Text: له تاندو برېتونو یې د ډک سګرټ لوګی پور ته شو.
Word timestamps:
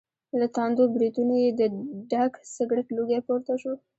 له 0.39 0.45
تاندو 0.55 0.83
برېتونو 0.95 1.33
یې 1.43 1.49
د 1.59 1.61
ډک 2.11 2.33
سګرټ 2.55 2.87
لوګی 2.95 3.19
پور 3.25 3.39
ته 3.47 3.53
شو. 3.61 3.73